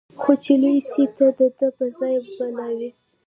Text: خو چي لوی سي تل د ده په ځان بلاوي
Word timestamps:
خو 0.21 0.31
چي 0.43 0.53
لوی 0.61 0.77
سي 0.89 1.03
تل 1.15 1.29
د 1.37 1.41
ده 1.57 1.67
په 1.77 1.85
ځان 1.97 2.21
بلاوي 2.37 2.89